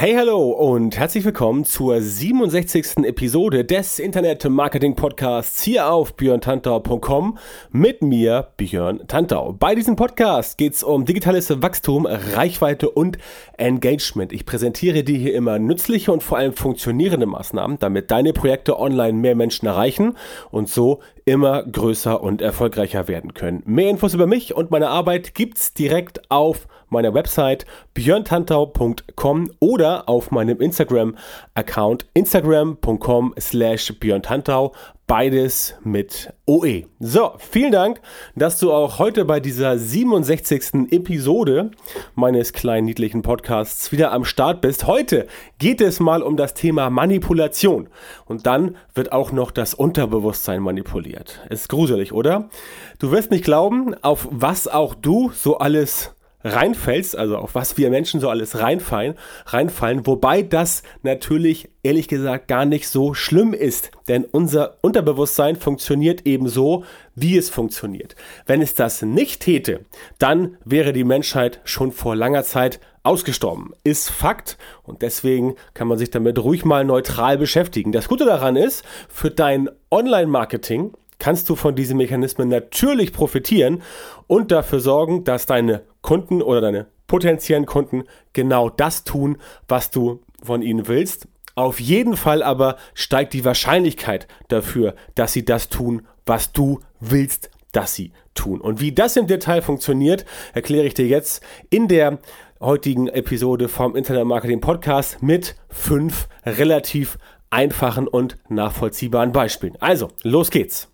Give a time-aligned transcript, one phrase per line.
[0.00, 2.98] Hey, hallo und herzlich willkommen zur 67.
[2.98, 7.36] Episode des Internet Marketing Podcasts hier auf björntantau.com
[7.72, 9.54] mit mir, Björn Tantau.
[9.54, 13.18] Bei diesem Podcast geht es um digitales Wachstum, Reichweite und
[13.56, 14.32] Engagement.
[14.32, 19.18] Ich präsentiere dir hier immer nützliche und vor allem funktionierende Maßnahmen, damit deine Projekte online
[19.18, 20.16] mehr Menschen erreichen
[20.52, 23.62] und so immer größer und erfolgreicher werden können.
[23.66, 30.30] Mehr Infos über mich und meine Arbeit gibt's direkt auf meiner Website björntantau.com oder auf
[30.30, 34.72] meinem Instagram-Account instagram.com slash björntantau.
[35.08, 36.84] Beides mit OE.
[37.00, 38.02] So, vielen Dank,
[38.36, 40.92] dass du auch heute bei dieser 67.
[40.92, 41.70] Episode
[42.14, 44.86] meines kleinen niedlichen Podcasts wieder am Start bist.
[44.86, 45.26] Heute
[45.58, 47.88] geht es mal um das Thema Manipulation.
[48.26, 51.40] Und dann wird auch noch das Unterbewusstsein manipuliert.
[51.48, 52.50] Ist gruselig, oder?
[52.98, 57.90] Du wirst nicht glauben, auf was auch du so alles reinfällst, also auf was wir
[57.90, 59.14] Menschen so alles reinfallen,
[59.46, 66.26] reinfallen, wobei das natürlich ehrlich gesagt gar nicht so schlimm ist, denn unser Unterbewusstsein funktioniert
[66.26, 68.14] eben so, wie es funktioniert.
[68.46, 69.84] Wenn es das nicht täte,
[70.18, 73.72] dann wäre die Menschheit schon vor langer Zeit ausgestorben.
[73.84, 77.90] Ist Fakt und deswegen kann man sich damit ruhig mal neutral beschäftigen.
[77.90, 83.82] Das Gute daran ist, für dein Online-Marketing kannst du von diesen Mechanismen natürlich profitieren
[84.26, 90.20] und dafür sorgen, dass deine Kunden oder deine potenziellen Kunden genau das tun, was du
[90.42, 91.26] von ihnen willst.
[91.54, 97.50] Auf jeden Fall aber steigt die Wahrscheinlichkeit dafür, dass sie das tun, was du willst,
[97.72, 98.60] dass sie tun.
[98.60, 100.24] Und wie das im Detail funktioniert,
[100.54, 102.18] erkläre ich dir jetzt in der
[102.60, 107.18] heutigen Episode vom Internet Marketing Podcast mit fünf relativ
[107.50, 109.76] einfachen und nachvollziehbaren Beispielen.
[109.80, 110.88] Also, los geht's.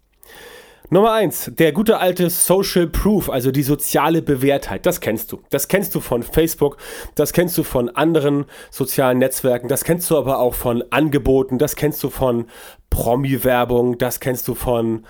[0.94, 4.86] Nummer eins, der gute alte Social Proof, also die soziale Bewährtheit.
[4.86, 5.40] Das kennst du.
[5.50, 6.76] Das kennst du von Facebook,
[7.16, 11.74] das kennst du von anderen sozialen Netzwerken, das kennst du aber auch von Angeboten, das
[11.74, 12.46] kennst du von
[12.90, 15.04] Promi-Werbung, das kennst du von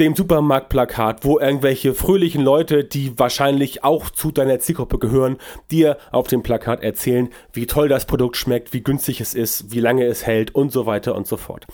[0.00, 5.36] dem Supermarktplakat, wo irgendwelche fröhlichen Leute, die wahrscheinlich auch zu deiner Zielgruppe gehören,
[5.70, 9.78] dir auf dem Plakat erzählen, wie toll das Produkt schmeckt, wie günstig es ist, wie
[9.78, 11.68] lange es hält und so weiter und so fort.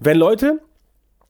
[0.00, 0.60] Wenn Leute,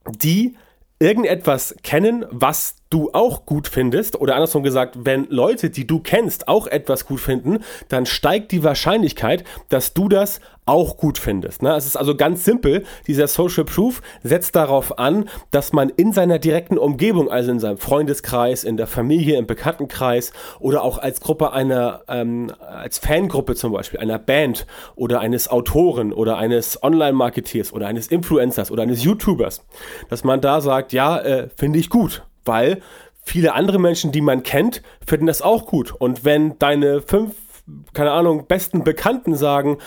[0.08, 0.56] die
[1.00, 6.46] irgendetwas kennen, was du auch gut findest, oder andersrum gesagt, wenn Leute, die du kennst,
[6.46, 11.62] auch etwas gut finden, dann steigt die Wahrscheinlichkeit, dass du das auch gut findest.
[11.62, 11.74] Ne?
[11.74, 12.84] Es ist also ganz simpel.
[13.06, 17.78] Dieser Social Proof setzt darauf an, dass man in seiner direkten Umgebung, also in seinem
[17.78, 23.72] Freundeskreis, in der Familie, im Bekanntenkreis oder auch als Gruppe einer, ähm, als Fangruppe zum
[23.72, 29.64] Beispiel, einer Band oder eines Autoren oder eines Online-Marketeers oder eines Influencers oder eines YouTubers,
[30.08, 32.80] dass man da sagt, ja, äh, finde ich gut weil
[33.22, 35.92] viele andere Menschen, die man kennt, finden das auch gut.
[35.92, 37.34] Und wenn deine fünf,
[37.92, 39.78] keine Ahnung, besten Bekannten sagen,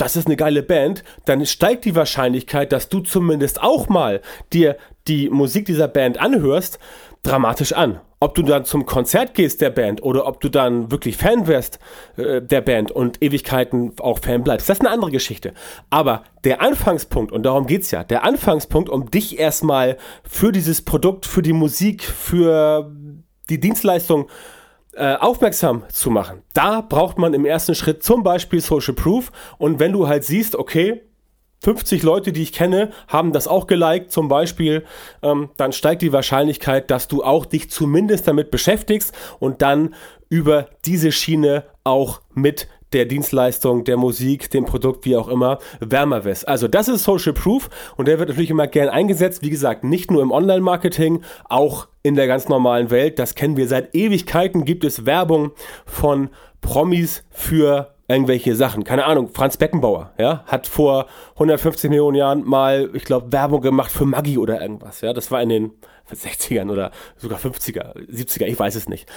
[0.00, 4.22] das ist eine geile Band, dann steigt die Wahrscheinlichkeit, dass du zumindest auch mal
[4.52, 4.76] dir
[5.08, 6.78] die Musik dieser Band anhörst,
[7.22, 8.00] dramatisch an.
[8.18, 11.78] Ob du dann zum Konzert gehst der Band oder ob du dann wirklich Fan wärst
[12.16, 15.52] äh, der Band und Ewigkeiten auch Fan bleibst, das ist eine andere Geschichte.
[15.90, 21.26] Aber der Anfangspunkt, und darum geht's ja, der Anfangspunkt, um dich erstmal für dieses Produkt,
[21.26, 22.90] für die Musik, für
[23.48, 24.59] die Dienstleistung äh,
[24.96, 29.30] aufmerksam zu machen, da braucht man im ersten Schritt zum Beispiel Social Proof.
[29.58, 31.02] Und wenn du halt siehst, okay,
[31.62, 34.84] 50 Leute, die ich kenne, haben das auch geliked zum Beispiel,
[35.22, 39.94] ähm, dann steigt die Wahrscheinlichkeit, dass du auch dich zumindest damit beschäftigst und dann
[40.28, 46.24] über diese Schiene auch mit der Dienstleistung, der Musik, dem Produkt, wie auch immer, wärmer
[46.24, 46.48] wirst.
[46.48, 49.42] Also das ist Social Proof und der wird natürlich immer gern eingesetzt.
[49.42, 53.18] Wie gesagt, nicht nur im Online-Marketing, auch in der ganz normalen Welt.
[53.18, 54.64] Das kennen wir seit Ewigkeiten.
[54.64, 55.52] Gibt es Werbung
[55.86, 58.82] von Promis für irgendwelche Sachen.
[58.82, 63.92] Keine Ahnung, Franz Beckenbauer, ja, hat vor 150 Millionen Jahren mal, ich glaube, Werbung gemacht
[63.92, 65.12] für Maggi oder irgendwas, ja.
[65.12, 65.70] Das war in den
[66.12, 69.08] 60ern oder sogar 50er, 70er, ich weiß es nicht.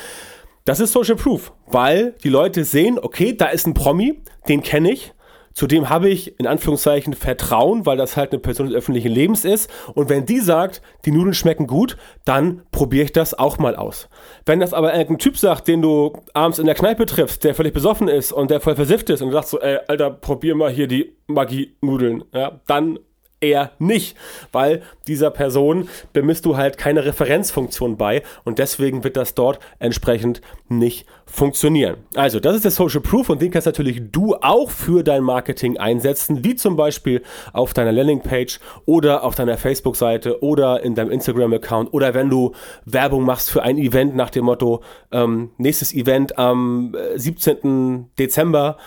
[0.66, 4.92] Das ist Social Proof, weil die Leute sehen, okay, da ist ein Promi, den kenne
[4.92, 5.14] ich,
[5.54, 9.70] Zudem habe ich in Anführungszeichen Vertrauen, weil das halt eine Person des öffentlichen Lebens ist.
[9.94, 11.96] Und wenn die sagt, die Nudeln schmecken gut,
[12.26, 14.10] dann probiere ich das auch mal aus.
[14.46, 17.74] Wenn das aber irgendein Typ sagt, den du abends in der Kneipe triffst, der völlig
[17.74, 20.72] besoffen ist und der voll versifft ist und du sagst so, ey, Alter, probier mal
[20.72, 22.98] hier die Magie-Nudeln, ja, dann
[23.44, 24.18] eher nicht,
[24.52, 30.42] weil dieser Person bemisst du halt keine Referenzfunktion bei und deswegen wird das dort entsprechend
[30.70, 31.98] nicht funktionieren.
[32.16, 35.78] Also, das ist der Social Proof und den kannst natürlich du auch für dein Marketing
[35.78, 37.24] einsetzen, wie zum Beispiel
[37.54, 42.54] auf deiner Landingpage oder auf deiner Facebook-Seite oder in deinem Instagram-Account oder wenn du
[42.86, 47.56] Werbung machst für ein Event nach dem Motto, ähm, nächstes Event am 17.
[47.56, 48.78] Äh, Dezember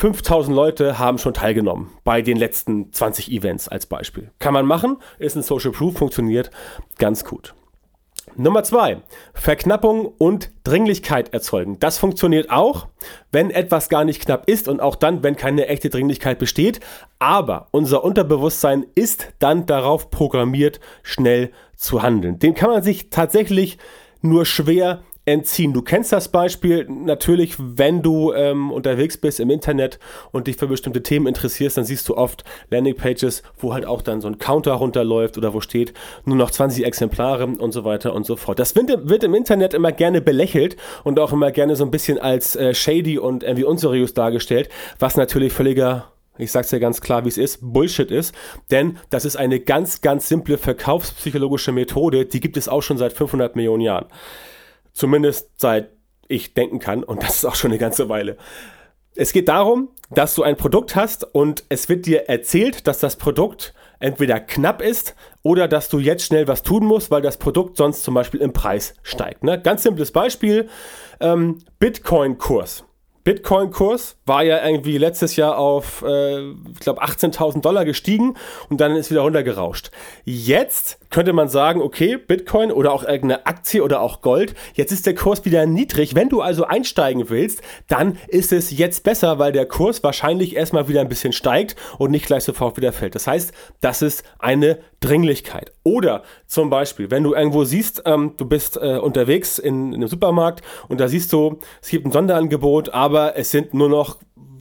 [0.00, 4.30] 5000 Leute haben schon teilgenommen bei den letzten 20 Events als Beispiel.
[4.38, 6.52] Kann man machen, ist ein Social Proof, funktioniert
[6.98, 7.54] ganz gut.
[8.36, 8.98] Nummer zwei,
[9.34, 11.80] Verknappung und Dringlichkeit erzeugen.
[11.80, 12.86] Das funktioniert auch,
[13.32, 16.78] wenn etwas gar nicht knapp ist und auch dann, wenn keine echte Dringlichkeit besteht.
[17.18, 22.38] Aber unser Unterbewusstsein ist dann darauf programmiert, schnell zu handeln.
[22.38, 23.78] Dem kann man sich tatsächlich
[24.20, 25.72] nur schwer entziehen.
[25.72, 29.98] Du kennst das Beispiel natürlich, wenn du ähm, unterwegs bist im Internet
[30.32, 34.22] und dich für bestimmte Themen interessierst, dann siehst du oft Landingpages, wo halt auch dann
[34.22, 35.92] so ein Counter runterläuft oder wo steht
[36.24, 38.58] nur noch 20 Exemplare und so weiter und so fort.
[38.58, 42.18] Das wird, wird im Internet immer gerne belächelt und auch immer gerne so ein bisschen
[42.18, 46.10] als äh, shady und irgendwie unseriös dargestellt, was natürlich völliger
[46.40, 48.32] ich sag's dir ganz klar, wie es ist, Bullshit ist,
[48.70, 53.12] denn das ist eine ganz, ganz simple verkaufspsychologische Methode, die gibt es auch schon seit
[53.12, 54.06] 500 Millionen Jahren.
[54.98, 55.90] Zumindest seit
[56.26, 58.36] ich denken kann und das ist auch schon eine ganze Weile.
[59.14, 63.14] Es geht darum, dass du ein Produkt hast und es wird dir erzählt, dass das
[63.14, 67.76] Produkt entweder knapp ist oder dass du jetzt schnell was tun musst, weil das Produkt
[67.76, 69.44] sonst zum Beispiel im Preis steigt.
[69.44, 69.62] Ne?
[69.62, 70.68] Ganz simples Beispiel,
[71.20, 72.84] ähm, Bitcoin-Kurs.
[73.22, 78.34] Bitcoin-Kurs war ja irgendwie letztes Jahr auf, äh, ich glaube, 18.000 Dollar gestiegen
[78.68, 79.90] und dann ist wieder runtergerauscht.
[80.24, 85.06] Jetzt könnte man sagen, okay, Bitcoin oder auch irgendeine Aktie oder auch Gold, jetzt ist
[85.06, 86.14] der Kurs wieder niedrig.
[86.14, 90.88] Wenn du also einsteigen willst, dann ist es jetzt besser, weil der Kurs wahrscheinlich erstmal
[90.88, 93.14] wieder ein bisschen steigt und nicht gleich sofort wieder fällt.
[93.14, 95.72] Das heißt, das ist eine Dringlichkeit.
[95.84, 100.08] Oder zum Beispiel, wenn du irgendwo siehst, ähm, du bist äh, unterwegs in, in einem
[100.08, 104.18] Supermarkt und da siehst du, es gibt ein Sonderangebot, aber es sind nur noch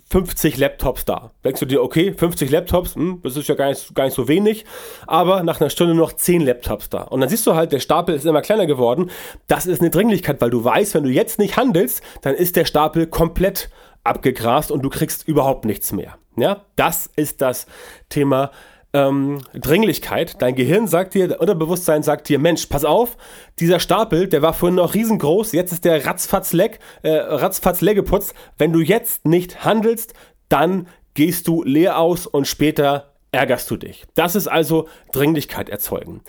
[0.09, 1.31] 50 Laptops da.
[1.44, 4.27] Denkst du dir, okay, 50 Laptops, hm, das ist ja gar nicht, gar nicht so
[4.27, 4.65] wenig,
[5.06, 7.01] aber nach einer Stunde noch 10 Laptops da.
[7.01, 9.12] Und dann siehst du halt, der Stapel ist immer kleiner geworden.
[9.48, 12.65] Das ist eine Dringlichkeit, weil du weißt, wenn du jetzt nicht handelst, dann ist der
[12.65, 13.69] Stapel komplett
[14.04, 16.18] abgegrast und du kriegst überhaupt nichts mehr.
[16.38, 17.65] Ja, das ist das
[18.10, 18.51] Thema
[18.94, 20.42] ähm, Dringlichkeit.
[20.42, 23.18] Dein Gehirn sagt dir, dein Unterbewusstsein sagt dir, Mensch, pass auf,
[23.60, 27.95] dieser Stapel, der war vorhin noch riesengroß, jetzt ist der ratzfatz leck, äh, ratzfatz leer
[27.95, 28.34] geputzt.
[28.57, 30.13] Wenn du jetzt nicht handelst,
[30.50, 34.06] dann gehst du leer aus und später ärgerst du dich.
[34.16, 36.22] Das ist also Dringlichkeit erzeugen.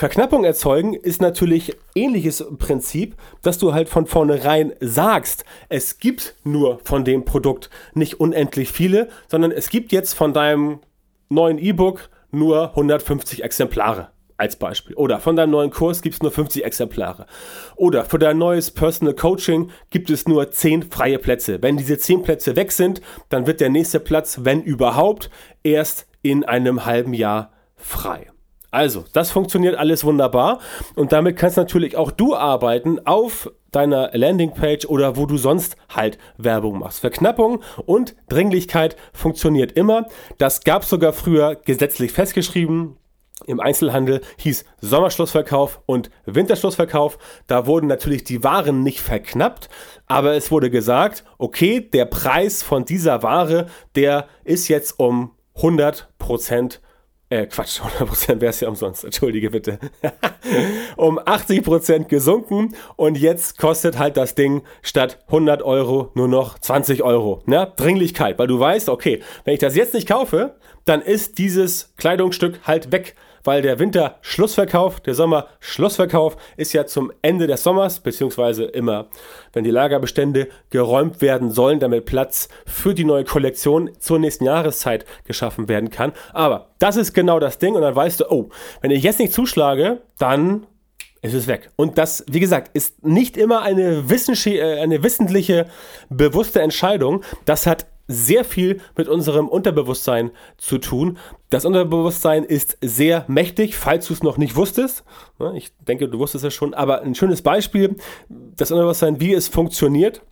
[0.00, 6.80] Verknappung erzeugen ist natürlich ähnliches Prinzip, dass du halt von vornherein sagst, es gibt nur
[6.84, 10.80] von dem Produkt nicht unendlich viele, sondern es gibt jetzt von deinem
[11.30, 14.96] neuen E-Book nur 150 Exemplare als Beispiel.
[14.96, 17.26] Oder von deinem neuen Kurs gibt es nur 50 Exemplare.
[17.76, 21.62] Oder für dein neues Personal Coaching gibt es nur 10 freie Plätze.
[21.62, 25.30] Wenn diese 10 Plätze weg sind, dann wird der nächste Platz, wenn überhaupt,
[25.62, 28.28] erst in einem halben Jahr frei.
[28.70, 30.60] Also, das funktioniert alles wunderbar
[30.94, 36.18] und damit kannst natürlich auch du arbeiten auf deiner Landingpage oder wo du sonst halt
[36.36, 37.00] Werbung machst.
[37.00, 40.06] Verknappung und Dringlichkeit funktioniert immer.
[40.38, 42.96] Das gab es sogar früher gesetzlich festgeschrieben.
[43.46, 47.18] Im Einzelhandel hieß Sommerschlussverkauf und Winterschlussverkauf.
[47.46, 49.68] Da wurden natürlich die Waren nicht verknappt,
[50.06, 56.08] aber es wurde gesagt, okay, der Preis von dieser Ware, der ist jetzt um 100
[56.18, 56.80] Prozent
[57.30, 59.78] äh, Quatsch, 100% wäre es ja umsonst, entschuldige bitte,
[60.96, 67.02] um 80% gesunken und jetzt kostet halt das Ding statt 100 Euro nur noch 20
[67.02, 67.42] Euro.
[67.46, 71.94] Ja, Dringlichkeit, weil du weißt, okay, wenn ich das jetzt nicht kaufe, dann ist dieses
[71.96, 77.62] Kleidungsstück halt weg weil der Winter Schlussverkauf, der Sommer Schlussverkauf ist ja zum Ende des
[77.62, 79.06] Sommers, beziehungsweise immer,
[79.52, 85.04] wenn die Lagerbestände geräumt werden sollen, damit Platz für die neue Kollektion zur nächsten Jahreszeit
[85.24, 86.12] geschaffen werden kann.
[86.32, 88.48] Aber das ist genau das Ding und dann weißt du, oh,
[88.80, 90.66] wenn ich jetzt nicht zuschlage, dann
[91.22, 91.70] ist es weg.
[91.76, 95.66] Und das, wie gesagt, ist nicht immer eine, äh, eine wissentliche,
[96.08, 97.22] bewusste Entscheidung.
[97.44, 101.18] Das hat sehr viel mit unserem Unterbewusstsein zu tun.
[101.48, 105.04] Das Unterbewusstsein ist sehr mächtig, falls du es noch nicht wusstest.
[105.54, 107.96] Ich denke, du wusstest es schon, aber ein schönes Beispiel,
[108.28, 110.22] das Unterbewusstsein, wie es funktioniert.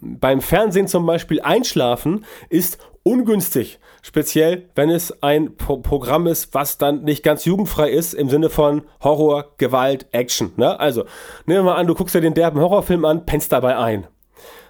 [0.00, 6.76] Beim Fernsehen zum Beispiel einschlafen ist ungünstig, speziell wenn es ein Pro Programm ist, was
[6.76, 10.52] dann nicht ganz jugendfrei ist im Sinne von Horror, Gewalt, Action.
[10.56, 10.78] Ne?
[10.78, 11.04] Also
[11.46, 14.06] nehmen wir mal an, du guckst dir den derben Horrorfilm an, pennst dabei ein.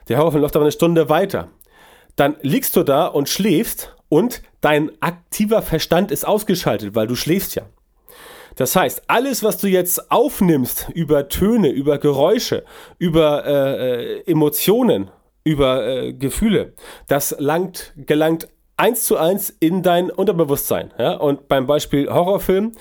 [0.08, 1.48] Der Horrorfilm läuft aber eine Stunde weiter
[2.18, 7.54] dann liegst du da und schläfst und dein aktiver Verstand ist ausgeschaltet, weil du schläfst
[7.54, 7.62] ja.
[8.56, 12.64] Das heißt, alles, was du jetzt aufnimmst über Töne, über Geräusche,
[12.98, 15.12] über äh, äh, Emotionen,
[15.44, 16.72] über äh, Gefühle,
[17.06, 20.92] das langt, gelangt eins zu eins in dein Unterbewusstsein.
[20.98, 21.12] Ja?
[21.12, 22.72] Und beim Beispiel Horrorfilm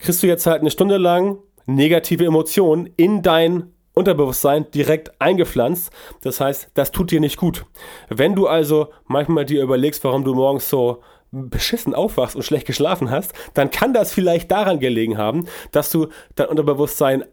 [0.00, 5.92] kriegst du jetzt halt eine Stunde lang negative Emotionen in dein Unterbewusstsein direkt eingepflanzt.
[6.22, 7.66] Das heißt, das tut dir nicht gut.
[8.08, 13.10] Wenn du also manchmal dir überlegst, warum du morgens so beschissen aufwachst und schlecht geschlafen
[13.10, 17.24] hast, dann kann das vielleicht daran gelegen haben, dass du dein Unterbewusstsein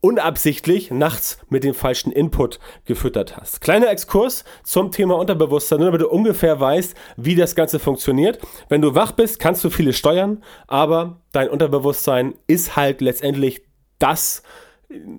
[0.00, 3.60] unabsichtlich nachts mit dem falschen Input gefüttert hast.
[3.60, 8.38] Kleiner Exkurs zum Thema Unterbewusstsein, nur damit du ungefähr weißt, wie das Ganze funktioniert.
[8.68, 13.62] Wenn du wach bist, kannst du viele steuern, aber dein Unterbewusstsein ist halt letztendlich
[13.98, 14.42] das,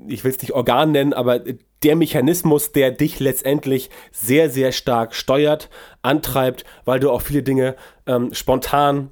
[0.08, 1.40] ich will es nicht Organ nennen, aber
[1.84, 5.70] der Mechanismus, der dich letztendlich sehr, sehr stark steuert,
[6.02, 7.76] antreibt, weil du auch viele Dinge
[8.06, 9.12] ähm, spontan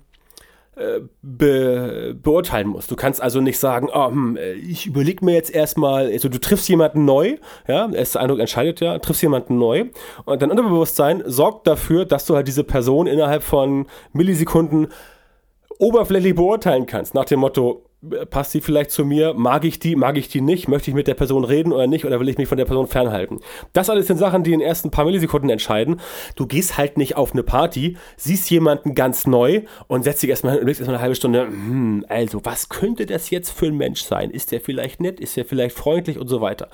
[0.76, 2.92] äh, be beurteilen musst.
[2.92, 6.68] Du kannst also nicht sagen, oh, hm, ich überlege mir jetzt erstmal, also du triffst
[6.70, 7.38] jemanden neu,
[7.68, 9.86] ja, erster Eindruck entscheidet ja, triffst jemanden neu
[10.26, 14.88] und dein Unterbewusstsein sorgt dafür, dass du halt diese Person innerhalb von Millisekunden
[15.80, 17.89] oberflächlich beurteilen kannst, nach dem Motto,
[18.30, 21.08] passt sie vielleicht zu mir, mag ich die, mag ich die nicht, möchte ich mit
[21.08, 23.40] der Person reden oder nicht oder will ich mich von der Person fernhalten.
[23.74, 26.00] Das alles sind Sachen, die in den ersten paar Millisekunden entscheiden.
[26.36, 30.54] Du gehst halt nicht auf eine Party, siehst jemanden ganz neu und setzt dich erstmal
[30.54, 33.76] hin und überlegst erstmal eine halbe Stunde, hm, also was könnte das jetzt für ein
[33.76, 34.32] Mensch sein?
[34.32, 35.20] Ist der vielleicht nett?
[35.20, 36.70] Ist der vielleicht freundlich und so weiter?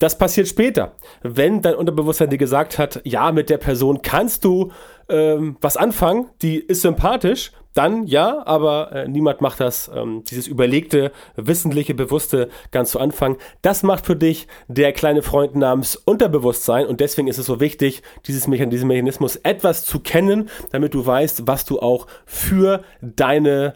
[0.00, 4.72] Das passiert später, wenn dein Unterbewusstsein dir gesagt hat, ja, mit der Person kannst du
[5.08, 10.46] ähm, was anfangen, die ist sympathisch, dann ja, aber äh, niemand macht das, ähm, dieses
[10.46, 13.36] überlegte, wissentliche, bewusste ganz zu Anfang.
[13.62, 18.02] Das macht für dich der kleine Freund namens Unterbewusstsein und deswegen ist es so wichtig,
[18.26, 23.74] dieses Mechan diesen Mechanismus etwas zu kennen, damit du weißt, was du auch für deine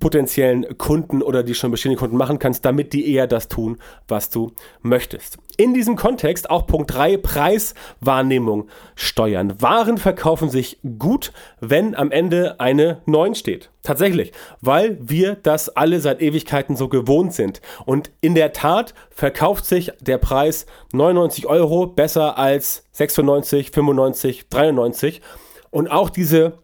[0.00, 4.28] potenziellen Kunden oder die schon bestehenden Kunden machen kannst, damit die eher das tun, was
[4.28, 5.38] du möchtest.
[5.56, 9.60] In diesem Kontext auch Punkt 3, Preiswahrnehmung steuern.
[9.60, 13.70] Waren verkaufen sich gut, wenn am Ende eine 9 steht.
[13.82, 17.60] Tatsächlich, weil wir das alle seit Ewigkeiten so gewohnt sind.
[17.86, 25.22] Und in der Tat verkauft sich der Preis 99 Euro besser als 96, 95, 93.
[25.70, 26.58] Und auch diese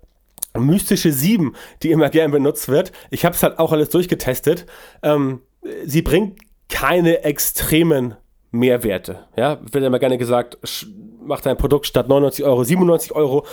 [0.56, 2.92] mystische 7, die immer gern benutzt wird.
[3.10, 4.66] Ich habe es halt auch alles durchgetestet.
[5.02, 5.40] Ähm,
[5.84, 8.14] sie bringt keine extremen
[8.50, 9.26] Mehrwerte.
[9.36, 10.58] Ja, wird immer gerne gesagt,
[11.20, 13.44] mach dein Produkt statt 99 Euro 97 Euro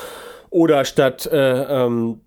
[0.49, 2.21] oder statt äh, ähm,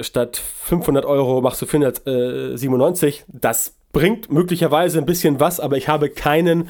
[0.00, 3.24] statt 500 Euro machst du 497.
[3.28, 6.68] Das bringt möglicherweise ein bisschen was, aber ich habe keinen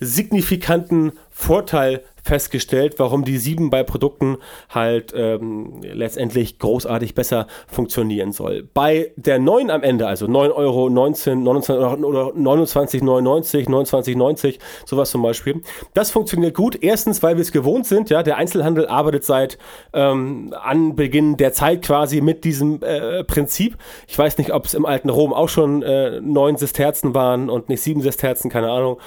[0.00, 8.68] signifikanten Vorteil festgestellt, warum die 7 bei Produkten halt ähm, letztendlich großartig besser funktionieren soll.
[8.74, 15.22] Bei der 9 am Ende, also 9 Euro, 19, 19 oder 29,99, 29,90, sowas zum
[15.22, 15.62] Beispiel,
[15.94, 16.82] das funktioniert gut.
[16.82, 19.58] Erstens, weil wir es gewohnt sind, ja, der Einzelhandel arbeitet seit
[19.92, 23.76] ähm, Anbeginn der Zeit quasi mit diesem äh, Prinzip.
[24.06, 27.68] Ich weiß nicht, ob es im alten Rom auch schon äh, 9 Sesterzen waren und
[27.68, 28.98] nicht 7 Sesterzen, keine Ahnung.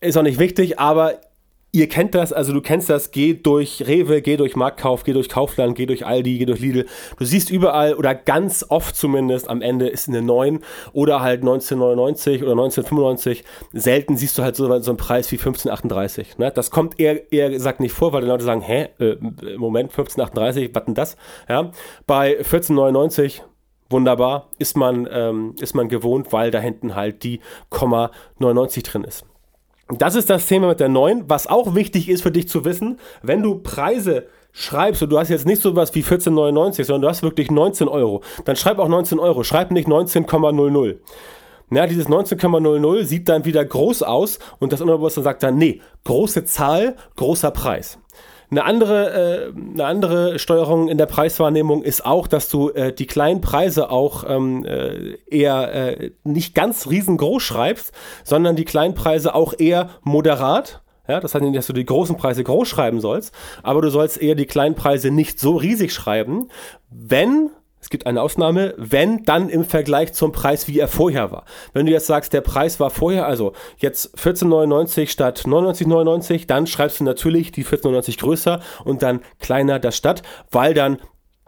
[0.00, 1.14] Ist auch nicht wichtig, aber
[1.70, 5.28] Ihr kennt das, also du kennst das, geh durch Rewe, geh durch Marktkauf, geh durch
[5.28, 6.86] Kaufland, geh durch Aldi, geh durch Lidl.
[7.18, 10.60] Du siehst überall oder ganz oft zumindest am Ende ist eine 9
[10.94, 13.44] oder halt 1999 oder 1995.
[13.74, 16.38] Selten siehst du halt so, so einen Preis wie 1538.
[16.38, 16.50] Ne?
[16.50, 19.16] Das kommt eher, eher gesagt nicht vor, weil die Leute sagen, hä, äh,
[19.58, 21.16] Moment, 1538, was denn das?
[21.50, 21.70] Ja?
[22.06, 23.42] Bei 1499
[23.90, 29.04] wunderbar, ist man, ähm, ist man gewohnt, weil da hinten halt die Komma 99 drin
[29.04, 29.24] ist.
[29.96, 31.24] Das ist das Thema mit der 9.
[31.28, 35.30] Was auch wichtig ist für dich zu wissen, wenn du Preise schreibst und du hast
[35.30, 38.88] jetzt nicht so was wie 14,99, sondern du hast wirklich 19 Euro, dann schreib auch
[38.88, 40.96] 19 Euro, schreib nicht 19,00.
[41.70, 46.44] Ja, dieses 19,00 sieht dann wieder groß aus und das Unterbewusstsein sagt dann, nee, große
[46.44, 47.98] Zahl, großer Preis.
[48.50, 53.06] Eine andere, äh, eine andere Steuerung in der Preiswahrnehmung ist auch, dass du äh, die
[53.06, 57.92] kleinen Preise auch ähm, äh, eher äh, nicht ganz riesengroß schreibst,
[58.24, 60.80] sondern die kleinen Preise auch eher moderat.
[61.08, 64.20] Ja, das heißt nicht, dass du die großen Preise groß schreiben sollst, aber du sollst
[64.20, 66.48] eher die kleinen Preise nicht so riesig schreiben,
[66.90, 67.50] wenn
[67.80, 71.44] es gibt eine Ausnahme, wenn dann im Vergleich zum Preis, wie er vorher war.
[71.72, 77.00] Wenn du jetzt sagst, der Preis war vorher, also jetzt 14,99 statt 99,99, dann schreibst
[77.00, 80.98] du natürlich die 14,99 größer und dann kleiner das statt, weil dann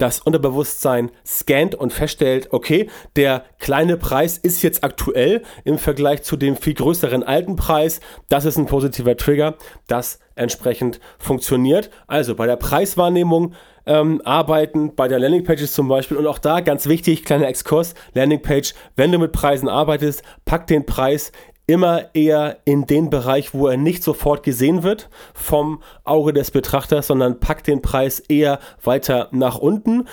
[0.01, 6.37] das Unterbewusstsein scannt und feststellt, okay, der kleine Preis ist jetzt aktuell im Vergleich zu
[6.37, 8.01] dem viel größeren alten Preis.
[8.31, 9.57] Das ist ein positiver Trigger,
[9.89, 11.91] das entsprechend funktioniert.
[12.07, 13.53] Also bei der Preiswahrnehmung
[13.87, 16.17] ähm, arbeiten, bei der Landingpages zum Beispiel.
[16.17, 20.87] Und auch da ganz wichtig, kleiner Exkurs, Landingpage, wenn du mit Preisen arbeitest, pack den
[20.87, 21.33] Preis
[21.67, 27.07] immer eher in den Bereich, wo er nicht sofort gesehen wird vom Auge des Betrachters,
[27.07, 30.09] sondern packt den Preis eher weiter nach unten.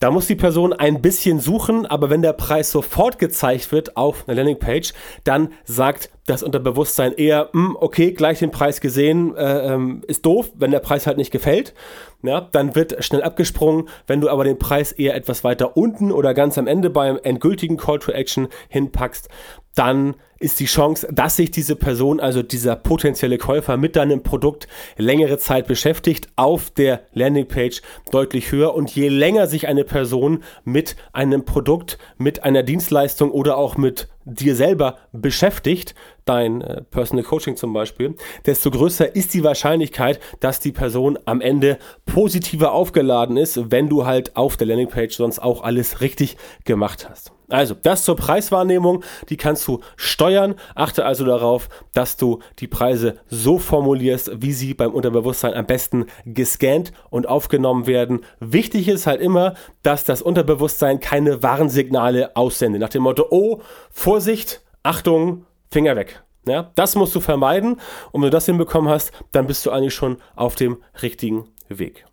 [0.00, 4.28] Da muss die Person ein bisschen suchen, aber wenn der Preis sofort gezeigt wird auf
[4.28, 10.02] einer Landingpage, dann sagt das Unterbewusstsein eher, hm, okay, gleich den Preis gesehen, äh, ähm,
[10.06, 11.74] ist doof, wenn der Preis halt nicht gefällt.
[12.22, 13.88] Ja, dann wird schnell abgesprungen.
[14.06, 17.76] Wenn du aber den Preis eher etwas weiter unten oder ganz am Ende beim endgültigen
[17.76, 19.28] Call to Action hinpackst,
[19.74, 24.68] dann ist die Chance, dass sich diese Person, also dieser potenzielle Käufer mit deinem Produkt
[24.96, 28.74] längere Zeit beschäftigt, auf der Landingpage deutlich höher.
[28.74, 34.08] Und je länger sich eine Person mit einem Produkt, mit einer Dienstleistung oder auch mit
[34.24, 38.14] dir selber beschäftigt, dein äh, Personal Coaching zum Beispiel,
[38.46, 44.06] desto größer ist die Wahrscheinlichkeit, dass die Person am Ende positiver aufgeladen ist, wenn du
[44.06, 47.32] halt auf der Landingpage sonst auch alles richtig gemacht hast.
[47.52, 50.54] Also, das zur Preiswahrnehmung, die kannst du steuern.
[50.74, 56.06] Achte also darauf, dass du die Preise so formulierst, wie sie beim Unterbewusstsein am besten
[56.24, 58.20] gescannt und aufgenommen werden.
[58.40, 59.52] Wichtig ist halt immer,
[59.82, 62.80] dass das Unterbewusstsein keine Warnsignale aussendet.
[62.80, 63.60] Nach dem Motto, oh,
[63.90, 66.22] Vorsicht, Achtung, Finger weg.
[66.46, 67.80] Ja, das musst du vermeiden.
[68.10, 72.04] Und wenn du das hinbekommen hast, dann bist du eigentlich schon auf dem richtigen Weg.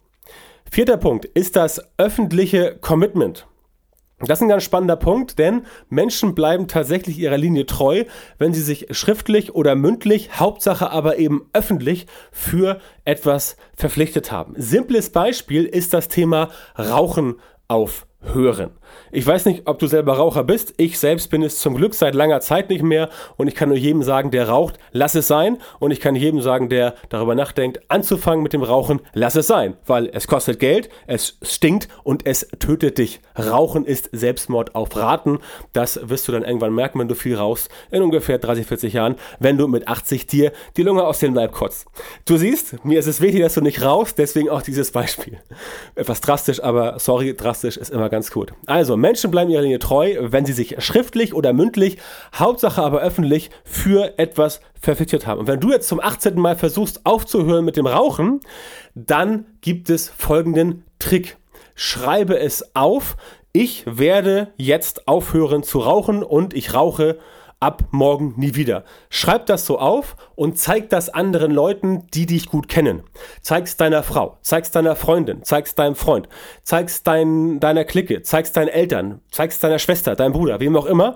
[0.71, 3.47] Vierter Punkt ist das öffentliche Commitment.
[4.19, 8.03] Das ist ein ganz spannender Punkt, denn Menschen bleiben tatsächlich ihrer Linie treu,
[8.37, 14.53] wenn sie sich schriftlich oder mündlich, Hauptsache aber eben öffentlich für etwas verpflichtet haben.
[14.57, 17.35] Simples Beispiel ist das Thema Rauchen
[17.69, 18.71] aufhören.
[19.12, 20.74] Ich weiß nicht, ob du selber Raucher bist.
[20.77, 23.10] Ich selbst bin es zum Glück seit langer Zeit nicht mehr.
[23.38, 25.58] Und ich kann nur jedem sagen, der raucht, lass es sein.
[25.79, 29.77] Und ich kann jedem sagen, der darüber nachdenkt, anzufangen mit dem Rauchen, lass es sein.
[29.86, 33.22] Weil es kostet Geld, es stinkt und es tötet dich.
[33.38, 35.39] Rauchen ist Selbstmord auf Raten.
[35.74, 39.15] Das wirst du dann irgendwann merken, wenn du viel rauchst, in ungefähr 30, 40 Jahren,
[39.39, 41.88] wenn du mit 80 dir die Lunge aus dem Leib kotzt.
[42.25, 45.39] Du siehst, mir ist es wichtig, dass du nicht rauchst, deswegen auch dieses Beispiel.
[45.95, 48.54] Etwas drastisch, aber sorry, drastisch ist immer ganz gut.
[48.65, 51.97] Also, Menschen bleiben ihrer Linie treu, wenn sie sich schriftlich oder mündlich,
[52.33, 55.41] Hauptsache aber öffentlich, für etwas verpflichtet haben.
[55.41, 56.35] Und wenn du jetzt zum 18.
[56.35, 58.39] Mal versuchst aufzuhören mit dem Rauchen,
[58.95, 61.37] dann gibt es folgenden Trick.
[61.75, 63.17] Schreibe es auf.
[63.51, 67.17] Ich werde jetzt aufhören zu rauchen und ich rauche
[67.60, 68.84] ab morgen nie wieder.
[69.10, 73.04] Schreib das so auf und zeig das anderen Leuten, die dich gut kennen.
[73.41, 76.30] Zeig's deiner Frau, zeig's deiner Freundin, zeig's deinem Freund,
[76.63, 81.15] zeig's dein, deiner Clique, zeig's deinen Eltern, zeig's deiner Schwester, deinem Bruder, wem auch immer.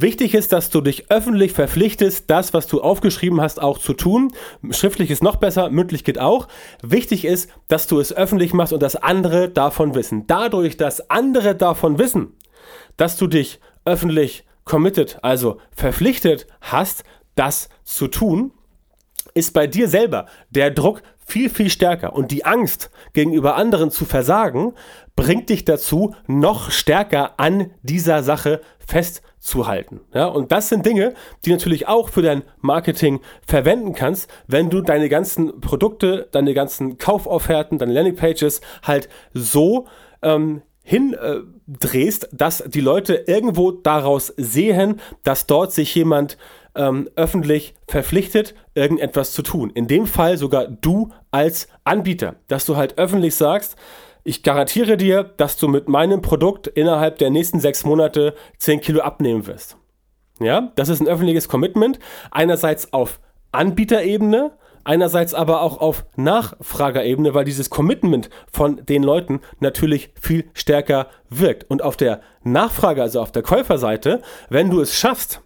[0.00, 4.32] Wichtig ist, dass du dich öffentlich verpflichtest, das, was du aufgeschrieben hast, auch zu tun.
[4.70, 6.46] Schriftlich ist noch besser, mündlich geht auch.
[6.82, 10.28] Wichtig ist, dass du es öffentlich machst und dass andere davon wissen.
[10.28, 12.36] Dadurch, dass andere davon wissen,
[12.96, 17.02] dass du dich öffentlich committed, also verpflichtet hast,
[17.34, 18.52] das zu tun,
[19.34, 22.14] ist bei dir selber der Druck viel, viel stärker.
[22.14, 24.74] Und die Angst gegenüber anderen zu versagen,
[25.14, 30.00] bringt dich dazu, noch stärker an dieser Sache festzuhalten.
[30.14, 34.80] Ja, und das sind Dinge, die natürlich auch für dein Marketing verwenden kannst, wenn du
[34.80, 39.86] deine ganzen Produkte, deine ganzen Kaufofferten, deine Landingpages halt so
[40.22, 46.38] ähm, hindrehst, äh, dass die Leute irgendwo daraus sehen, dass dort sich jemand
[46.74, 49.70] ähm, öffentlich verpflichtet, irgendetwas zu tun.
[49.74, 53.76] In dem Fall sogar du als Anbieter, dass du halt öffentlich sagst,
[54.24, 59.00] ich garantiere dir, dass du mit meinem Produkt innerhalb der nächsten sechs Monate 10 Kilo
[59.00, 59.76] abnehmen wirst.
[60.40, 61.98] Ja, das ist ein öffentliches Commitment.
[62.30, 63.20] Einerseits auf
[63.52, 64.52] Anbieterebene,
[64.88, 71.70] einerseits aber auch auf Nachfragerebene, weil dieses Commitment von den Leuten natürlich viel stärker wirkt.
[71.70, 75.42] Und auf der Nachfrage, also auf der Käuferseite, wenn du es schaffst,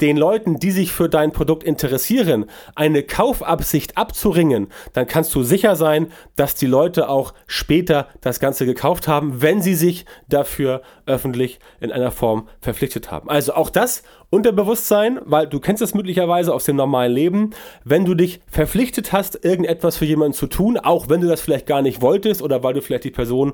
[0.00, 5.76] den Leuten, die sich für dein Produkt interessieren, eine Kaufabsicht abzuringen, dann kannst du sicher
[5.76, 11.60] sein, dass die Leute auch später das Ganze gekauft haben, wenn sie sich dafür öffentlich
[11.80, 13.30] in einer Form verpflichtet haben.
[13.30, 17.50] Also auch das Unterbewusstsein, weil du kennst es möglicherweise aus dem normalen Leben,
[17.84, 21.66] wenn du dich verpflichtet hast, irgendetwas für jemanden zu tun, auch wenn du das vielleicht
[21.66, 23.52] gar nicht wolltest oder weil du vielleicht die Person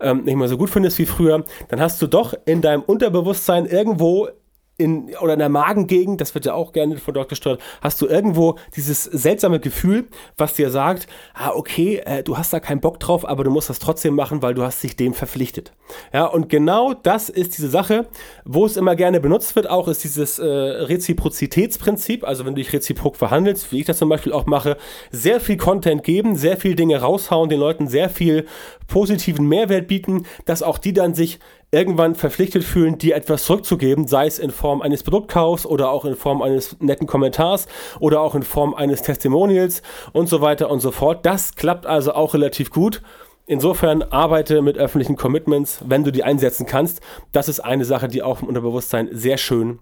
[0.00, 3.66] ähm, nicht mehr so gut findest wie früher, dann hast du doch in deinem Unterbewusstsein
[3.66, 4.28] irgendwo
[4.78, 8.06] in, oder in der Magengegend, das wird ja auch gerne von dort gesteuert, hast du
[8.06, 13.00] irgendwo dieses seltsame Gefühl, was dir sagt, ah, okay, äh, du hast da keinen Bock
[13.00, 15.72] drauf, aber du musst das trotzdem machen, weil du hast dich dem verpflichtet.
[16.12, 18.06] Ja, und genau das ist diese Sache,
[18.44, 22.72] wo es immer gerne benutzt wird, auch ist dieses äh, Reziprozitätsprinzip, also wenn du dich
[22.72, 24.76] reziprok verhandelst, wie ich das zum Beispiel auch mache,
[25.10, 28.46] sehr viel Content geben, sehr viel Dinge raushauen, den Leuten sehr viel
[28.88, 31.38] positiven Mehrwert bieten, dass auch die dann sich
[31.70, 36.14] irgendwann verpflichtet fühlen, dir etwas zurückzugeben, sei es in Form eines Produktkaufs oder auch in
[36.14, 37.66] Form eines netten Kommentars
[37.98, 41.26] oder auch in Form eines Testimonials und so weiter und so fort.
[41.26, 43.02] Das klappt also auch relativ gut.
[43.46, 47.00] Insofern arbeite mit öffentlichen Commitments, wenn du die einsetzen kannst.
[47.32, 49.78] Das ist eine Sache, die auch im Unterbewusstsein sehr schön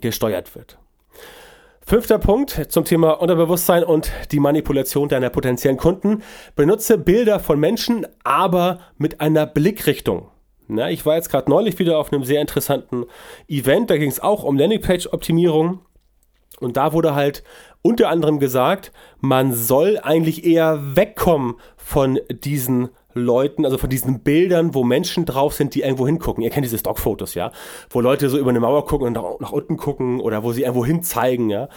[0.00, 0.78] gesteuert wird.
[1.84, 6.22] Fünfter Punkt zum Thema Unterbewusstsein und die Manipulation deiner potenziellen Kunden.
[6.54, 10.28] Benutze Bilder von Menschen, aber mit einer Blickrichtung.
[10.74, 13.04] Na, ich war jetzt gerade neulich wieder auf einem sehr interessanten
[13.48, 15.80] Event, da ging es auch um Landingpage-Optimierung.
[16.60, 17.42] Und da wurde halt
[17.82, 24.74] unter anderem gesagt, man soll eigentlich eher wegkommen von diesen Leuten, also von diesen Bildern,
[24.74, 26.42] wo Menschen drauf sind, die irgendwo hingucken.
[26.42, 27.50] Ihr kennt diese Stockfotos, ja,
[27.90, 30.86] wo Leute so über eine Mauer gucken und nach, unten gucken oder wo sie irgendwo
[30.86, 31.68] hin zeigen, ja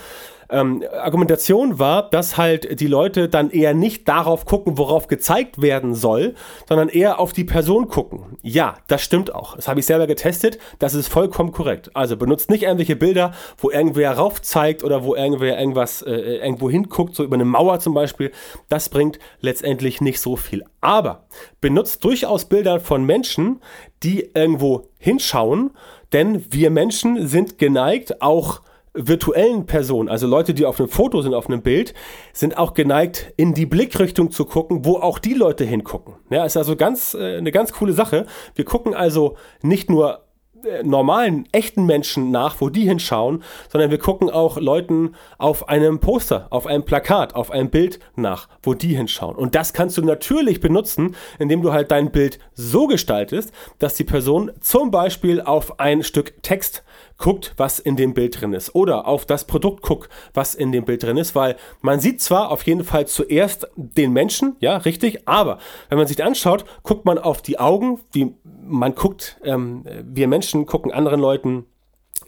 [0.56, 5.94] ähm, Argumentation war, dass halt die Leute dann eher nicht darauf gucken, worauf gezeigt werden
[5.94, 6.36] soll,
[6.70, 8.38] sondern eher auf die Person gucken.
[8.42, 9.58] Ja, das stimmt auch.
[9.58, 10.58] Das habe ich selber getestet.
[10.80, 11.92] Das ist vollkommen korrekt.
[11.94, 16.70] Also benutzt nicht irgendwelche Bilder, wo irgendwer rauf zeigt oder wo irgendwer irgendwas äh, irgendwo
[16.70, 18.32] hinguckt, so über eine Mauer zum Beispiel.
[18.70, 20.64] Das bringt letztendlich nicht so viel.
[20.80, 21.26] Aber
[21.60, 23.62] benutzt durchaus Bilder von Menschen,
[24.04, 25.72] die irgendwo hinschauen,
[26.14, 28.62] denn wir Menschen sind geneigt, auch
[28.96, 31.94] virtuellen Personen, also Leute, die auf einem Foto sind, auf einem Bild,
[32.34, 36.16] sind auch geneigt, in die Blickrichtung zu gucken, wo auch die Leute hingucken.
[36.30, 38.26] Ja, ist also ganz, äh, eine ganz coole Sache.
[38.56, 40.26] Wir gucken also nicht nur
[40.66, 46.00] äh, normalen, echten Menschen nach, wo die hinschauen, sondern wir gucken auch Leuten auf einem
[46.00, 49.36] Poster, auf einem Plakat, auf einem Bild nach, wo die hinschauen.
[49.36, 54.04] Und das kannst du natürlich benutzen, indem du halt dein Bild so gestaltest, dass die
[54.04, 56.84] Person zum Beispiel auf ein Stück Text
[57.18, 58.76] guckt, was in dem Bild drin ist.
[58.76, 62.52] Oder auf das Produkt guckt, was in dem Bild drin ist, weil man sieht zwar
[62.52, 67.18] auf jeden Fall zuerst den Menschen, ja, richtig, aber wenn man sich anschaut, guckt man
[67.18, 71.66] auf die Augen, wie man guckt, ähm, wir Menschen gucken anderen Leuten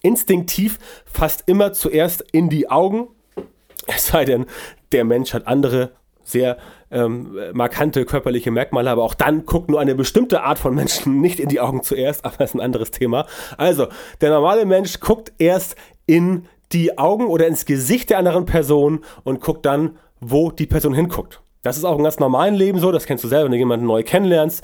[0.01, 3.07] instinktiv fast immer zuerst in die Augen,
[3.87, 4.45] es sei denn,
[4.91, 5.91] der Mensch hat andere
[6.29, 6.57] sehr
[6.91, 11.39] ähm, markante körperliche Merkmale, aber auch dann guckt nur eine bestimmte Art von Menschen nicht
[11.39, 13.25] in die Augen zuerst, aber das ist ein anderes Thema.
[13.57, 13.87] Also,
[14.21, 19.41] der normale Mensch guckt erst in die Augen oder ins Gesicht der anderen Person und
[19.41, 21.41] guckt dann, wo die Person hinguckt.
[21.61, 23.85] Das ist auch im ganz normalen Leben so, das kennst du selber, wenn du jemanden
[23.85, 24.63] neu kennenlernst.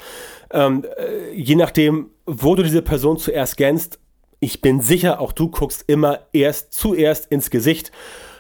[0.52, 4.00] Ähm, äh, je nachdem, wo du diese Person zuerst kennst,
[4.40, 7.92] ich bin sicher, auch du guckst immer erst zuerst ins Gesicht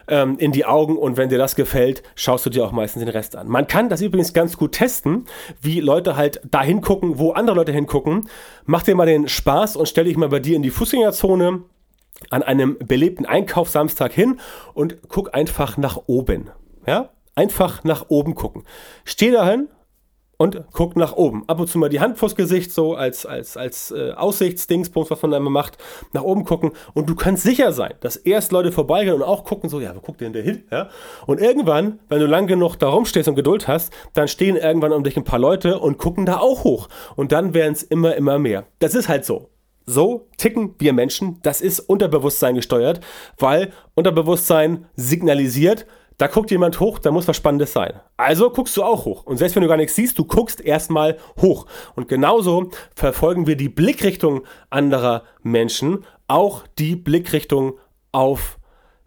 [0.08, 3.10] ähm, in die Augen und wenn dir das gefällt, schaust du dir auch meistens den
[3.10, 3.48] Rest an.
[3.48, 5.26] Man kann das übrigens ganz gut testen,
[5.62, 8.30] wie Leute halt da hingucken, wo andere Leute hingucken.
[8.66, 11.63] Mach dir mal den Spaß und stell dich mal bei dir in die Fußgängerzone
[12.30, 14.39] an einem belebten Einkaufssamstag hin
[14.74, 16.50] und guck einfach nach oben.
[16.86, 17.10] Ja?
[17.36, 18.63] Einfach nach oben gucken.
[19.06, 19.68] Steh dahin,
[20.38, 21.43] und guckt nach oben.
[21.48, 25.22] Ab und zu mal die Hand vors Gesicht, so als, als, als äh, Aussichtsdingsbums, was
[25.22, 25.78] man einmal macht,
[26.12, 26.72] nach oben gucken.
[26.93, 30.00] Und du kannst sicher sein, dass erst Leute vorbeigehen und auch gucken, so, ja, wo
[30.00, 30.63] guckt denn der hin?
[30.72, 30.89] Ja?
[31.28, 35.04] Und irgendwann, wenn du lang genug da rumstehst und Geduld hast, dann stehen irgendwann um
[35.04, 36.89] dich ein paar Leute und gucken da auch hoch.
[37.15, 38.65] Und dann werden es immer, immer mehr.
[38.80, 39.50] Das ist halt so.
[39.86, 41.39] So ticken wir Menschen.
[41.43, 43.02] Das ist Unterbewusstsein gesteuert,
[43.38, 45.86] weil Unterbewusstsein signalisiert,
[46.17, 47.93] da guckt jemand hoch, da muss was Spannendes sein.
[48.17, 49.23] Also guckst du auch hoch.
[49.26, 51.65] Und selbst wenn du gar nichts siehst, du guckst erstmal hoch.
[51.95, 57.80] Und genauso verfolgen wir die Blickrichtung anderer Menschen, auch die Blickrichtung
[58.12, 58.60] auf,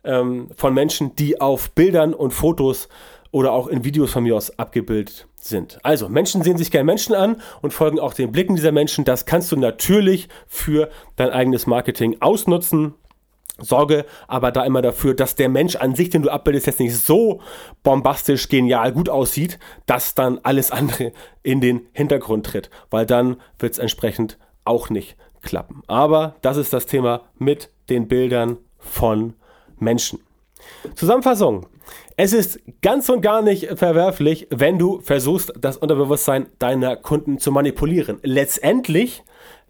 [0.04, 2.88] ähm, von Menschen, die auf Bildern und Fotos
[3.30, 5.78] oder auch in Videos von mir aus abgebildet sind.
[5.82, 9.04] Also, Menschen sehen sich gerne Menschen an und folgen auch den Blicken dieser Menschen.
[9.04, 12.94] Das kannst du natürlich für dein eigenes Marketing ausnutzen.
[13.58, 16.96] Sorge aber da immer dafür, dass der Mensch an sich, den du abbildest, jetzt nicht
[16.96, 17.40] so
[17.82, 23.72] bombastisch, genial, gut aussieht, dass dann alles andere in den Hintergrund tritt, weil dann wird
[23.72, 25.82] es entsprechend auch nicht klappen.
[25.86, 29.34] Aber das ist das Thema mit den Bildern von
[29.78, 30.20] Menschen.
[30.94, 31.66] Zusammenfassung.
[32.16, 37.52] Es ist ganz und gar nicht verwerflich, wenn du versuchst, das Unterbewusstsein deiner Kunden zu
[37.52, 38.18] manipulieren.
[38.22, 39.22] Letztendlich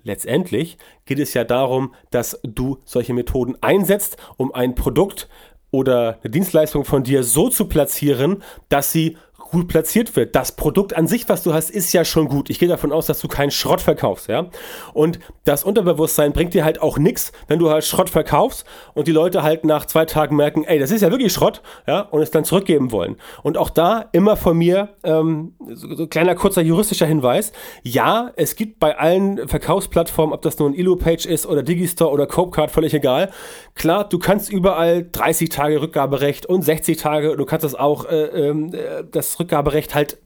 [0.07, 5.29] letztendlich geht es ja darum, dass du solche Methoden einsetzt, um ein Produkt
[5.71, 9.19] oder eine Dienstleistung von dir so zu platzieren, dass sie
[9.51, 10.35] gut platziert wird.
[10.35, 12.51] Das Produkt an sich, was du hast, ist ja schon gut.
[12.51, 14.49] Ich gehe davon aus, dass du keinen Schrott verkaufst, ja.
[14.93, 19.13] Und das Unterbewusstsein bringt dir halt auch nichts, wenn du halt Schrott verkaufst und die
[19.13, 22.31] Leute halt nach zwei Tagen merken, ey, das ist ja wirklich Schrott, ja, und es
[22.31, 23.17] dann zurückgeben wollen.
[23.43, 27.53] Und auch da immer von mir ähm, so, so kleiner kurzer juristischer Hinweis.
[27.83, 32.71] Ja, es gibt bei allen Verkaufsplattformen, ob das nun Elo-Page ist oder Digistore oder Copecard,
[32.71, 33.31] völlig egal.
[33.75, 38.49] Klar, du kannst überall 30 Tage Rückgaberecht und 60 Tage, du kannst das auch äh,
[38.49, 40.19] ähm, äh, das Rückgaberecht halt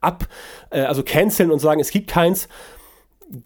[0.00, 0.26] ab,
[0.70, 2.48] äh, also canceln und sagen, es gibt keins.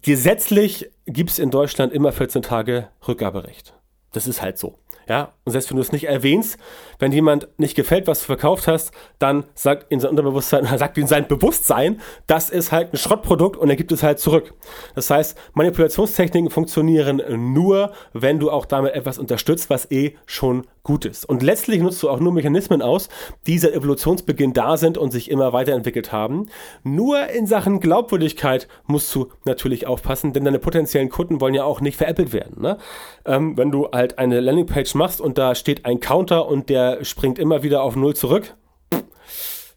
[0.01, 3.73] Gesetzlich gibt es in Deutschland immer 14 Tage Rückgaberecht.
[4.11, 4.79] Das ist halt so.
[5.07, 6.57] Ja, und selbst wenn du es nicht erwähnst,
[6.99, 11.07] wenn jemand nicht gefällt, was du verkauft hast, dann sagt in sein Unterbewusstsein, sagt in
[11.07, 14.53] sein Bewusstsein, das ist halt ein Schrottprodukt und er gibt es halt zurück.
[14.95, 17.21] Das heißt, Manipulationstechniken funktionieren
[17.53, 21.25] nur, wenn du auch damit etwas unterstützt, was eh schon gut ist.
[21.25, 23.09] Und letztlich nutzt du auch nur Mechanismen aus,
[23.47, 26.45] die seit Evolutionsbeginn da sind und sich immer weiterentwickelt haben.
[26.83, 31.81] Nur in Sachen Glaubwürdigkeit musst du natürlich aufpassen, denn deine potenziellen Kunden wollen ja auch
[31.81, 32.61] nicht veräppelt werden.
[32.61, 32.77] Ne?
[33.25, 37.39] Ähm, wenn du halt eine Landingpage machst und da steht ein Counter und der springt
[37.39, 38.55] immer wieder auf Null zurück.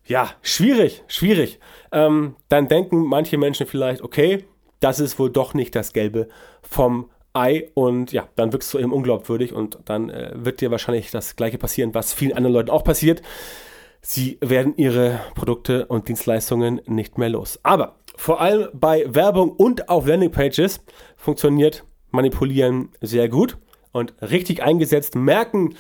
[0.07, 1.61] Ja, schwierig, schwierig.
[1.93, 4.45] Ähm, dann denken manche Menschen vielleicht, okay,
[4.81, 6.29] das ist wohl doch nicht das Gelbe
[6.63, 11.11] vom Ei und ja, dann wirkst du eben unglaubwürdig und dann äh, wird dir wahrscheinlich
[11.11, 13.23] das gleiche passieren, was vielen anderen Leuten auch passiert.
[14.01, 17.61] Sie werden ihre Produkte und Dienstleistungen nicht mehr los.
[17.63, 20.81] Aber vor allem bei Werbung und auf Landingpages
[21.17, 23.59] funktioniert Manipulieren sehr gut
[23.93, 25.75] und richtig eingesetzt merken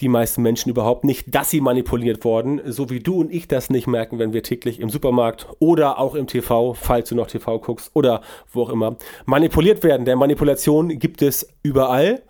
[0.00, 3.70] die meisten Menschen überhaupt nicht, dass sie manipuliert wurden, so wie du und ich das
[3.70, 7.58] nicht merken, wenn wir täglich im Supermarkt oder auch im TV, falls du noch TV
[7.58, 10.04] guckst oder wo auch immer, manipuliert werden.
[10.04, 12.22] Denn Manipulation gibt es überall.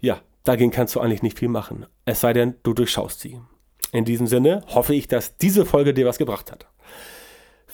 [0.00, 1.86] Ja, dagegen kannst du eigentlich nicht viel machen.
[2.04, 3.40] Es sei denn, du durchschaust sie.
[3.92, 6.66] In diesem Sinne hoffe ich, dass diese Folge dir was gebracht hat.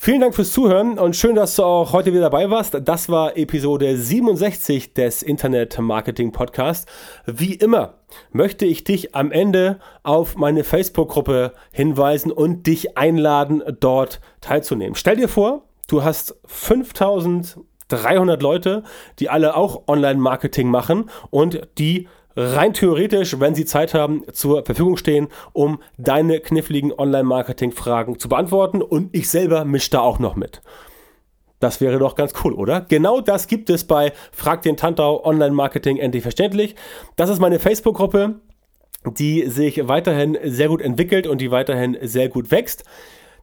[0.05, 2.77] Vielen Dank fürs Zuhören und schön, dass du auch heute wieder dabei warst.
[2.85, 6.87] Das war Episode 67 des Internet Marketing Podcast.
[7.25, 7.95] Wie immer
[8.31, 14.95] möchte ich dich am Ende auf meine Facebook-Gruppe hinweisen und dich einladen, dort teilzunehmen.
[14.95, 18.83] Stell dir vor, du hast 5300 Leute,
[19.21, 24.97] die alle auch Online-Marketing machen und die rein theoretisch, wenn sie Zeit haben, zur Verfügung
[24.97, 28.83] stehen, um deine kniffligen Online-Marketing-Fragen zu beantworten.
[28.83, 30.63] Und ich selber mische da auch noch mit.
[31.61, 32.83] Das wäre doch ganz cool, oder?
[32.83, 36.75] Genau das gibt es bei Frag den Tantau Online-Marketing endlich verständlich.
[37.17, 38.41] Das ist meine Facebook-Gruppe,
[39.19, 42.85] die sich weiterhin sehr gut entwickelt und die weiterhin sehr gut wächst.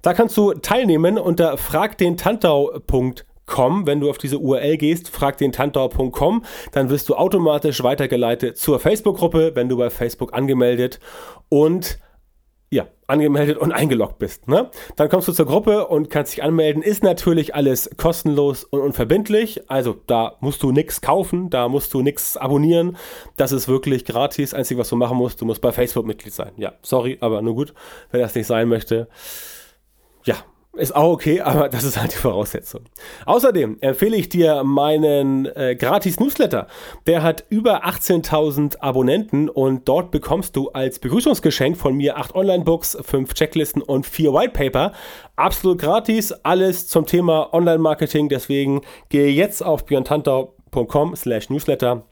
[0.02, 3.14] Da kannst du teilnehmen unter fragdentantau.com
[3.52, 3.86] fragdentantau.com.
[3.86, 9.70] Wenn du auf diese URL gehst, fragdentantau.com, dann wirst du automatisch weitergeleitet zur Facebook-Gruppe, wenn
[9.70, 11.00] du bei Facebook angemeldet
[11.50, 12.00] und
[12.74, 14.48] ja, angemeldet und eingeloggt bist.
[14.48, 14.72] Ne?
[14.96, 16.82] Dann kommst du zur Gruppe und kannst dich anmelden.
[16.82, 19.70] Ist natürlich alles kostenlos und unverbindlich.
[19.70, 22.96] Also da musst du nichts kaufen, da musst du nichts abonnieren.
[23.36, 24.54] Das ist wirklich gratis.
[24.54, 26.54] Einzige, was du machen musst, du musst bei Facebook Mitglied sein.
[26.56, 27.74] Ja, sorry, aber nur gut,
[28.12, 29.10] wer das nicht sein möchte.
[30.24, 30.38] Ja,
[30.74, 32.82] ist auch okay, aber das ist halt die Voraussetzung.
[33.26, 36.68] Außerdem empfehle ich dir meinen äh, gratis Newsletter.
[37.08, 42.98] Der hat über 18.000 Abonnenten und dort bekommst du als Begrüßungsgeschenk von mir acht Online-Books,
[43.02, 44.94] fünf Checklisten und vier Whitepaper.
[45.36, 48.30] Absolut gratis, alles zum Thema Online-Marketing.
[48.30, 52.04] Deswegen gehe jetzt auf björntantau.com slash newsletter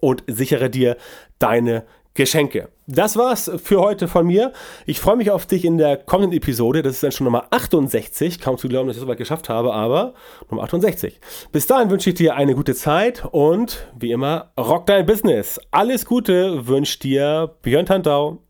[0.00, 0.96] und sichere dir
[1.38, 1.84] deine
[2.14, 2.68] Geschenke.
[2.86, 4.52] Das war's für heute von mir.
[4.86, 6.82] Ich freue mich auf dich in der kommenden Episode.
[6.82, 8.40] Das ist dann schon Nummer 68.
[8.40, 10.14] Kaum zu glauben, dass ich so weit geschafft habe, aber
[10.48, 11.20] Nummer 68.
[11.50, 15.60] Bis dahin wünsche ich dir eine gute Zeit und wie immer, rock dein Business.
[15.72, 18.43] Alles Gute wünscht dir Björn Tantau.